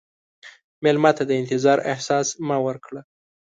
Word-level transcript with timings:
مېلمه 0.83 1.11
ته 1.17 1.23
د 1.29 1.31
انتظار 1.41 1.77
احساس 1.91 2.27
مه 2.47 2.57
ورکړه. 2.65 3.01